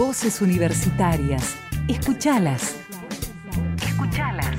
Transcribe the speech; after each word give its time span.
Voces 0.00 0.40
universitarias. 0.40 1.56
Escuchalas. 1.86 2.74
Escuchalas. 3.84 4.56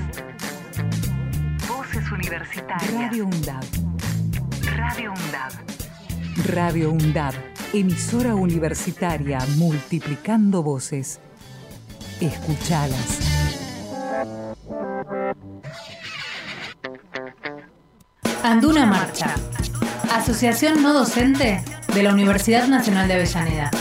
Voces 1.68 2.12
universitarias. 2.12 2.94
Radio 2.94 3.26
UNDAB. 3.26 3.64
Radio 4.78 5.14
UNDAB. 5.14 5.52
Radio 6.46 6.92
UNDAB. 6.92 7.34
Emisora 7.74 8.36
universitaria 8.36 9.40
multiplicando 9.58 10.62
voces. 10.62 11.20
Escuchalas. 12.20 13.20
Anduna 18.44 18.86
Marcha. 18.86 19.34
Asociación 20.14 20.84
no 20.84 20.94
docente 20.94 21.64
de 21.96 22.04
la 22.04 22.14
Universidad 22.14 22.68
Nacional 22.68 23.08
de 23.08 23.16
Avellaneda. 23.16 23.72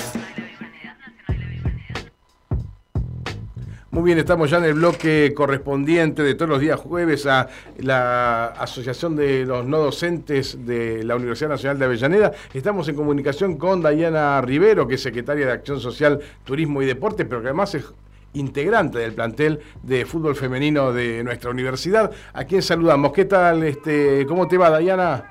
Muy 4.00 4.07
bien, 4.07 4.18
estamos 4.18 4.49
ya 4.49 4.57
en 4.57 4.64
el 4.64 4.72
bloque 4.72 5.35
correspondiente 5.36 6.22
de 6.22 6.35
todos 6.35 6.49
los 6.49 6.61
días 6.61 6.81
jueves 6.81 7.27
a 7.27 7.49
la 7.81 8.46
Asociación 8.46 9.14
de 9.14 9.45
los 9.45 9.67
No 9.67 9.77
Docentes 9.77 10.64
de 10.64 11.04
la 11.04 11.17
Universidad 11.17 11.50
Nacional 11.50 11.79
de 11.79 11.85
Avellaneda. 11.85 12.32
Estamos 12.55 12.89
en 12.89 12.94
comunicación 12.94 13.58
con 13.58 13.82
Dayana 13.82 14.41
Rivero, 14.41 14.89
que 14.89 14.94
es 14.94 15.03
secretaria 15.03 15.44
de 15.44 15.53
Acción 15.53 15.81
Social, 15.81 16.18
Turismo 16.44 16.81
y 16.81 16.86
Deporte, 16.86 17.27
pero 17.27 17.43
que 17.43 17.49
además 17.49 17.75
es 17.75 17.93
integrante 18.32 19.00
del 19.00 19.13
plantel 19.13 19.61
de 19.82 20.07
fútbol 20.07 20.35
femenino 20.35 20.94
de 20.94 21.22
nuestra 21.22 21.50
universidad. 21.50 22.11
¿A 22.32 22.44
quién 22.44 22.63
saludamos? 22.63 23.13
¿Qué 23.13 23.27
tal? 23.27 23.63
Este, 23.64 24.25
¿Cómo 24.25 24.49
te 24.49 24.57
va, 24.57 24.71
Dayana? 24.71 25.30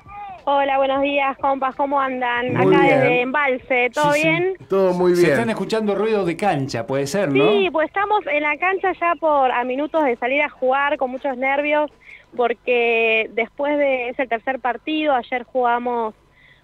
Hola, 0.52 0.78
buenos 0.78 1.00
días, 1.02 1.38
compas, 1.38 1.76
¿cómo 1.76 2.00
andan? 2.00 2.56
Acá 2.56 2.82
desde 2.82 3.20
Embalse, 3.20 3.88
¿todo 3.94 4.12
bien? 4.14 4.54
Todo 4.68 4.92
muy 4.92 5.12
bien. 5.12 5.26
Se 5.26 5.30
están 5.30 5.48
escuchando 5.48 5.94
ruido 5.94 6.24
de 6.24 6.36
cancha, 6.36 6.88
puede 6.88 7.06
ser, 7.06 7.28
¿no? 7.32 7.52
Sí, 7.52 7.68
pues 7.70 7.86
estamos 7.86 8.26
en 8.26 8.42
la 8.42 8.58
cancha 8.58 8.90
ya 9.00 9.14
por 9.14 9.52
a 9.52 9.62
minutos 9.62 10.04
de 10.04 10.16
salir 10.16 10.42
a 10.42 10.48
jugar 10.48 10.96
con 10.96 11.12
muchos 11.12 11.36
nervios, 11.36 11.88
porque 12.36 13.30
después 13.32 13.78
de, 13.78 14.08
es 14.08 14.18
el 14.18 14.28
tercer 14.28 14.58
partido, 14.58 15.14
ayer 15.14 15.44
jugamos 15.44 16.16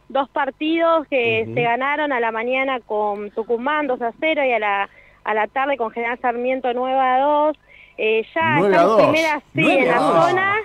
dos 0.09 0.29
partidos 0.31 1.07
que 1.07 1.49
se 1.55 1.63
ganaron 1.63 2.13
a 2.13 2.19
la 2.19 2.33
mañana 2.33 2.81
con 2.81 3.31
Tucumán 3.31 3.87
2 3.87 4.03
a 4.03 4.13
0 4.19 4.45
y 4.47 4.53
a 4.53 4.59
la, 4.59 4.89
a 5.23 5.33
la 5.33 5.47
tarde 5.47 5.77
con 5.77 5.93
General 5.93 6.19
Sarmiento 6.21 6.73
9 6.75 6.99
a 6.99 7.21
2. 7.21 7.57
Eh, 7.99 8.27
ya 8.35 8.59
estamos 8.59 9.01
primeras 9.01 9.43
sí, 9.55 9.71
en 9.71 9.87
la 9.87 9.99
zona 9.99 10.57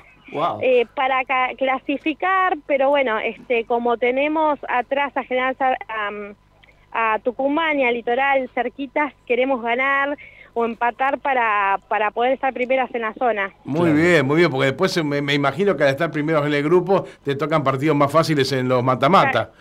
eh, 0.61 0.85
para 0.95 1.23
clasificar, 1.57 2.57
pero 2.65 2.89
bueno, 2.89 3.19
este, 3.19 3.65
como 3.65 3.97
tenemos 3.97 4.59
atrás 4.67 5.15
a 5.15 5.23
General 5.23 5.55
a, 6.93 7.19
Tucumán 7.23 7.79
y 7.79 7.85
a 7.85 7.91
Litoral 7.91 8.49
cerquitas, 8.53 9.13
queremos 9.25 9.61
ganar 9.61 10.17
o 10.53 10.65
empatar 10.65 11.19
para, 11.19 11.79
para 11.87 12.11
poder 12.11 12.33
estar 12.33 12.53
primeras 12.53 12.93
en 12.93 13.01
la 13.01 13.13
zona. 13.13 13.53
Muy 13.63 13.93
bien, 13.93 14.25
muy 14.25 14.37
bien, 14.37 14.51
porque 14.51 14.65
después 14.65 15.01
me, 15.03 15.33
imagino 15.33 15.77
que 15.77 15.83
al 15.83 15.89
estar 15.89 16.11
primeros 16.11 16.45
en 16.45 16.53
el 16.53 16.63
grupo 16.63 17.05
te 17.23 17.35
tocan 17.35 17.63
partidos 17.63 17.95
más 17.95 18.11
fáciles 18.11 18.51
en 18.51 18.67
los 18.67 18.83
mata-mata. 18.83 19.51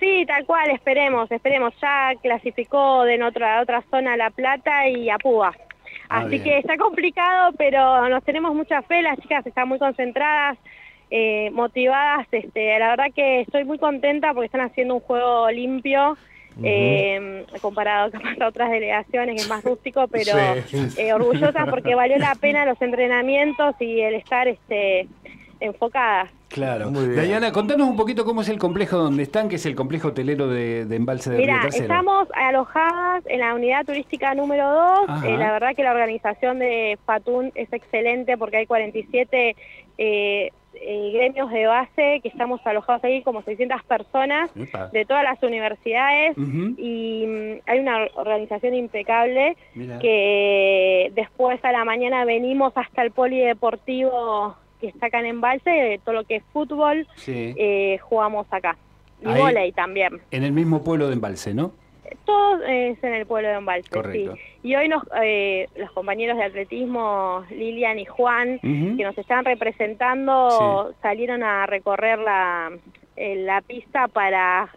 Sí, 0.00 0.24
tal 0.26 0.44
cual, 0.46 0.68
esperemos, 0.70 1.30
esperemos. 1.30 1.72
Ya 1.80 2.12
clasificó 2.20 3.04
de 3.04 3.22
otra, 3.22 3.60
otra 3.62 3.84
zona 3.88 4.16
La 4.16 4.30
Plata 4.30 4.88
y 4.88 5.08
a 5.08 5.16
Ah, 6.12 6.24
Así 6.26 6.40
que 6.40 6.58
está 6.58 6.76
complicado, 6.76 7.52
pero 7.56 8.06
nos 8.10 8.22
tenemos 8.22 8.54
mucha 8.54 8.82
fe, 8.82 9.00
las 9.00 9.18
chicas 9.18 9.46
están 9.46 9.66
muy 9.66 9.78
concentradas, 9.78 10.58
eh, 11.10 11.48
motivadas. 11.52 12.26
Este, 12.30 12.78
la 12.78 12.90
verdad 12.90 13.06
que 13.16 13.40
estoy 13.40 13.64
muy 13.64 13.78
contenta 13.78 14.34
porque 14.34 14.44
están 14.44 14.60
haciendo 14.60 14.96
un 14.96 15.00
juego 15.00 15.50
limpio. 15.50 16.18
Eh, 16.62 17.46
comparado 17.62 18.10
con 18.36 18.42
otras 18.42 18.70
delegaciones, 18.70 19.36
que 19.36 19.40
es 19.40 19.48
más 19.48 19.64
rústico, 19.64 20.06
pero 20.08 20.36
eh, 20.98 21.14
orgullosas 21.14 21.66
porque 21.70 21.94
valió 21.94 22.18
la 22.18 22.34
pena 22.34 22.66
los 22.66 22.80
entrenamientos 22.82 23.74
y 23.80 24.02
el 24.02 24.12
estar 24.16 24.46
este, 24.48 25.08
enfocadas. 25.60 26.30
Claro. 26.52 26.90
Dayana, 26.90 27.50
contanos 27.50 27.88
un 27.88 27.96
poquito 27.96 28.26
cómo 28.26 28.42
es 28.42 28.48
el 28.50 28.58
complejo 28.58 28.98
donde 28.98 29.22
están, 29.22 29.48
que 29.48 29.56
es 29.56 29.64
el 29.64 29.74
complejo 29.74 30.08
hotelero 30.08 30.48
de, 30.48 30.82
Embalse 30.82 31.30
de 31.30 31.38
Mira, 31.38 31.62
estamos 31.66 32.28
alojadas 32.34 33.24
en 33.26 33.40
la 33.40 33.54
unidad 33.54 33.86
turística 33.86 34.34
número 34.34 34.70
2. 35.08 35.24
Eh, 35.24 35.36
la 35.38 35.52
verdad 35.52 35.74
que 35.74 35.82
la 35.82 35.92
organización 35.92 36.58
de 36.58 36.98
Fatun 37.06 37.52
es 37.54 37.72
excelente 37.72 38.36
porque 38.36 38.58
hay 38.58 38.66
47 38.66 39.56
eh, 39.96 40.50
eh, 40.74 41.10
gremios 41.14 41.50
de 41.50 41.66
base 41.66 42.20
que 42.22 42.28
estamos 42.28 42.60
alojados 42.66 43.02
ahí 43.04 43.22
como 43.22 43.42
600 43.42 43.82
personas 43.84 44.50
de 44.54 45.04
todas 45.06 45.24
las 45.24 45.42
universidades 45.42 46.36
y 46.36 47.24
mm, 47.26 47.60
hay 47.66 47.78
una 47.78 48.08
organización 48.14 48.74
impecable 48.74 49.56
que 50.00 51.12
después 51.14 51.64
a 51.64 51.72
la 51.72 51.84
mañana 51.84 52.24
venimos 52.24 52.72
hasta 52.76 53.02
el 53.02 53.10
polideportivo 53.10 54.56
que 54.82 54.88
está 54.88 55.06
acá 55.06 55.20
en 55.20 55.26
Embalse, 55.26 56.00
todo 56.04 56.16
lo 56.16 56.24
que 56.24 56.36
es 56.36 56.42
fútbol, 56.52 57.06
eh, 57.26 57.98
jugamos 58.02 58.46
acá. 58.50 58.76
Y 59.22 59.26
volei 59.26 59.70
también. 59.70 60.20
En 60.32 60.42
el 60.42 60.50
mismo 60.50 60.82
pueblo 60.82 61.06
de 61.06 61.14
Embalse, 61.14 61.54
¿no? 61.54 61.72
Todo 62.26 62.62
es 62.64 63.02
en 63.02 63.14
el 63.14 63.24
pueblo 63.24 63.48
de 63.48 63.54
Embalse, 63.54 63.88
Correcto. 63.88 64.34
Y 64.64 64.74
hoy 64.74 64.88
nos, 64.88 65.04
eh, 65.22 65.68
los 65.76 65.90
compañeros 65.92 66.36
de 66.36 66.44
atletismo, 66.44 67.44
Lilian 67.50 68.00
y 68.00 68.04
Juan, 68.04 68.58
que 68.60 69.04
nos 69.04 69.16
están 69.16 69.44
representando, 69.44 70.92
salieron 71.00 71.42
a 71.44 71.66
recorrer 71.66 72.18
la, 72.18 72.72
eh, 73.16 73.36
la 73.36 73.60
pista 73.60 74.08
para 74.08 74.68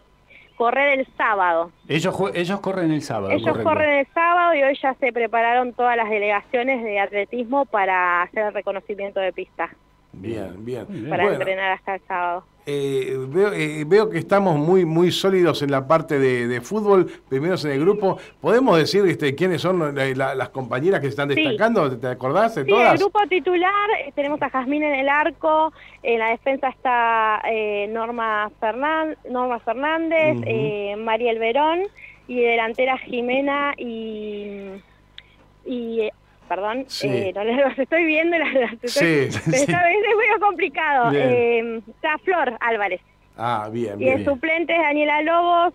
correr 0.56 1.00
el 1.00 1.06
sábado. 1.16 1.72
Ellos, 1.88 2.16
ellos 2.34 2.60
corren 2.60 2.92
el 2.92 3.02
sábado. 3.02 3.30
Ellos 3.32 3.58
corren 3.58 3.98
el 3.98 4.06
sábado 4.14 4.54
y 4.54 4.62
hoy 4.62 4.78
ya 4.80 4.94
se 4.94 5.12
prepararon 5.12 5.72
todas 5.72 5.96
las 5.96 6.08
delegaciones 6.08 6.82
de 6.82 6.98
atletismo 7.00 7.66
para 7.66 8.22
hacer 8.22 8.46
el 8.46 8.54
reconocimiento 8.54 9.20
de 9.20 9.32
pista. 9.32 9.70
Bien, 10.18 10.64
bien. 10.64 10.86
Para 11.08 11.32
entrenar 11.32 11.72
hasta 11.72 11.94
el 11.94 12.00
sábado. 12.06 12.44
Eh, 12.68 13.16
veo, 13.28 13.52
eh, 13.52 13.84
veo, 13.86 14.10
que 14.10 14.18
estamos 14.18 14.56
muy 14.58 14.84
muy 14.84 15.12
sólidos 15.12 15.62
en 15.62 15.70
la 15.70 15.86
parte 15.86 16.18
de, 16.18 16.60
fútbol, 16.60 17.06
primeros 17.28 17.64
en 17.64 17.70
el 17.70 17.80
grupo. 17.80 18.18
¿Podemos 18.40 18.76
decir 18.76 19.06
este, 19.06 19.36
quiénes 19.36 19.62
son 19.62 19.94
las 19.94 20.48
compañeras 20.48 21.00
que 21.00 21.06
están 21.06 21.28
destacando? 21.28 21.96
¿Te 21.96 22.08
acordás 22.08 22.56
de 22.56 22.64
sí, 22.64 22.72
el 22.72 22.98
grupo 22.98 23.20
titular, 23.28 23.90
eh, 24.00 24.10
tenemos 24.16 24.42
a 24.42 24.50
Jazmín 24.50 24.82
en 24.82 24.96
el 24.96 25.08
arco, 25.08 25.72
en 26.02 26.18
la 26.18 26.30
defensa 26.30 26.70
está 26.70 27.40
Norma, 27.88 28.50
Norma 29.30 29.60
Fernández, 29.60 30.36
Mariel 30.98 31.38
Verón, 31.38 31.82
y 32.26 32.40
delantera 32.40 32.98
Jimena 32.98 33.74
y, 33.76 34.72
y 35.64 36.10
perdón, 36.46 36.86
eh, 37.02 37.32
no 37.34 37.44
los 37.68 37.78
estoy 37.78 38.04
viendo, 38.04 38.38
las, 38.38 38.72
estoy, 38.82 39.30
sí, 39.30 39.52
es 39.52 39.68
muy 39.68 40.40
complicado. 40.40 41.12
Eh, 41.12 41.80
está 41.88 42.18
Flor 42.18 42.56
Álvarez. 42.60 43.00
Ah, 43.36 43.68
bien, 43.70 43.98
bien. 43.98 44.10
Y 44.10 44.12
el 44.12 44.24
suplente 44.24 44.72
es 44.72 44.80
Daniela 44.80 45.22
Lobos, 45.22 45.74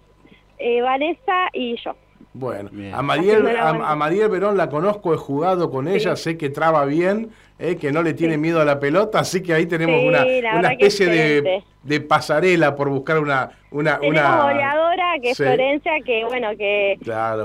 eh, 0.58 0.82
Vanessa 0.82 1.50
y 1.54 1.76
yo. 1.84 1.96
Bueno, 2.34 2.70
a 2.94 3.02
Mariel, 3.02 3.46
a, 3.58 3.96
Mariel 3.96 4.30
Verón 4.30 4.56
la 4.56 4.70
conozco, 4.70 5.14
he 5.14 5.18
jugado 5.18 5.70
con 5.70 5.90
ella, 5.90 6.16
sé 6.16 6.38
que 6.38 6.50
traba 6.50 6.86
bien, 6.86 7.32
eh, 7.60 7.76
que 7.76 7.92
no 7.92 8.04
le 8.04 8.14
tiene 8.14 8.38
miedo 8.38 8.62
a 8.62 8.66
la 8.66 8.80
pelota, 8.80 9.20
así 9.20 9.44
que 9.44 9.54
ahí 9.54 9.66
tenemos 9.66 10.02
una, 10.02 10.24
una 10.58 10.72
especie 10.72 11.08
de, 11.08 11.64
de, 11.84 12.00
pasarela 12.00 12.74
por 12.74 12.88
buscar 12.88 13.20
una... 13.20 13.52
una, 13.72 14.00
tenemos 14.00 14.22
una 14.22 14.44
goleadora 14.44 15.14
que 15.22 15.32
es 15.32 15.38
Florencia, 15.38 15.92
que 16.06 16.24
bueno, 16.24 16.52
que, 16.58 16.98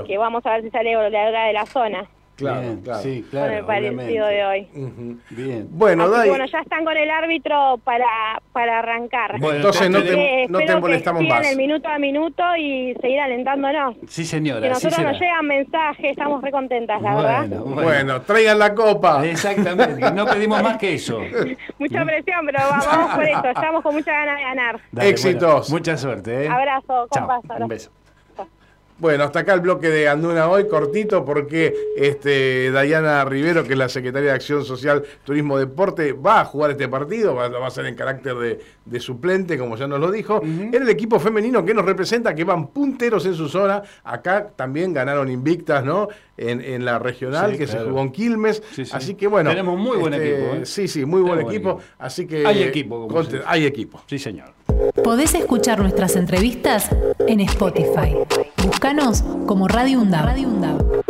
que 0.07 0.17
vamos 0.17 0.45
a 0.45 0.51
ver 0.51 0.61
si 0.61 0.69
sale 0.69 0.95
goleadora 0.95 1.47
de 1.47 1.53
la 1.53 1.65
zona. 1.65 2.07
Claro, 2.37 2.77
claro. 2.83 3.01
Sí, 3.01 3.25
claro. 3.31 3.47
Con 3.47 3.57
el 3.57 3.65
parecido 3.65 4.27
de 4.27 4.45
hoy. 4.45 4.67
Bien. 5.31 5.67
Bueno, 5.71 6.07
bueno, 6.07 6.45
ya 6.45 6.59
están 6.59 6.85
con 6.85 6.95
el 6.95 7.09
árbitro 7.09 7.79
para, 7.83 8.05
para 8.53 8.79
arrancar. 8.79 9.39
Bueno, 9.39 9.57
entonces 9.57 9.89
no 9.89 10.03
te, 10.03 10.45
no 10.47 10.59
te 10.59 10.75
molestamos 10.75 11.23
que 11.23 11.29
más. 11.29 11.51
el 11.51 11.57
minuto 11.57 11.89
a 11.89 11.97
minuto 11.97 12.43
y 12.55 12.93
seguir 13.01 13.19
alentándonos. 13.19 13.95
Sí, 14.07 14.23
señora. 14.23 14.61
Que 14.61 14.69
nosotros 14.69 14.99
nos 14.99 15.19
llegan 15.19 15.47
mensajes, 15.47 16.11
estamos 16.11 16.41
re 16.43 16.51
contentas, 16.51 17.01
la 17.01 17.15
verdad. 17.15 17.47
Bueno. 17.59 18.21
traigan 18.21 18.59
la 18.59 18.75
copa. 18.75 19.25
Exactamente, 19.25 20.11
no 20.11 20.25
pedimos 20.27 20.61
más 20.61 20.77
que 20.77 20.93
eso. 20.93 21.19
Mucha 21.79 22.05
presión, 22.05 22.45
pero 22.45 22.59
vamos 22.69 23.15
por 23.15 23.23
eso. 23.23 23.47
Estamos 23.47 23.83
con 23.83 23.95
mucha 23.95 24.11
ganas 24.11 24.37
de 24.37 24.43
ganar. 24.43 24.79
Éxitos. 24.99 25.69
mucha 25.71 25.97
suerte. 25.97 26.45
¿eh? 26.45 26.47
Abrazo, 26.47 27.07
compas. 27.09 27.41
Un 27.59 27.67
beso. 27.67 27.91
Bueno, 28.99 29.25
hasta 29.25 29.39
acá 29.39 29.53
el 29.53 29.59
bloque 29.59 29.89
de 29.89 30.07
Anduna 30.07 30.49
hoy, 30.49 30.67
cortito, 30.67 31.23
porque 31.23 31.73
este, 31.95 32.71
Dayana 32.71 33.23
Rivero, 33.25 33.63
que 33.63 33.73
es 33.73 33.77
la 33.77 33.89
secretaria 33.89 34.29
de 34.29 34.35
Acción 34.35 34.65
Social, 34.65 35.03
Turismo, 35.23 35.59
Deporte, 35.59 36.13
va 36.13 36.41
a 36.41 36.45
jugar 36.45 36.71
este 36.71 36.87
partido, 36.87 37.35
va, 37.35 37.45
a 37.45 37.69
ser 37.69 37.85
en 37.85 37.93
carácter 37.93 38.59
de, 38.85 38.99
suplente, 38.99 39.55
como 39.59 39.77
ya 39.77 39.87
nos 39.87 39.99
lo 39.99 40.09
dijo, 40.09 40.41
en 40.41 40.73
el 40.73 40.89
equipo 40.89 41.19
femenino 41.19 41.63
que 41.63 41.75
nos 41.75 41.85
representa, 41.85 42.33
que 42.33 42.43
van 42.43 42.67
punteros 42.69 43.27
en 43.27 43.35
su 43.35 43.47
zona. 43.47 43.83
Acá 44.03 44.49
también 44.55 44.93
ganaron 44.93 45.29
invictas, 45.29 45.85
¿no? 45.85 46.07
En, 46.35 46.85
la 46.85 46.99
regional, 46.99 47.57
que 47.57 47.67
se 47.67 47.79
jugó 47.79 48.01
en 48.01 48.11
Quilmes. 48.11 48.63
así 48.91 49.13
que 49.13 49.27
bueno. 49.27 49.49
Tenemos 49.49 49.77
muy 49.77 49.97
buen 49.97 50.13
este, 50.13 50.33
equipo. 50.33 50.55
¿eh? 50.55 50.65
Sí, 50.65 50.87
sí, 50.87 51.05
muy 51.05 51.21
buen 51.21 51.41
equipo, 51.41 51.79
Así 51.99 52.25
que. 52.25 52.45
Hay 52.45 52.63
equipo. 52.63 53.07
hay 53.45 53.65
equipo. 53.65 54.01
Sí, 54.07 54.17
señor. 54.17 54.53
Podés 55.03 55.33
escuchar 55.33 55.79
nuestras 55.79 56.15
entrevistas 56.15 56.89
en 57.19 57.39
Spotify. 57.41 58.15
Búscanos 58.67 59.23
como 59.45 59.69
Radio 59.69 60.01
UNDAB. 60.01 61.06